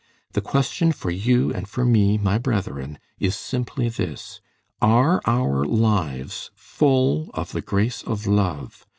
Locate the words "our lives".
5.27-6.49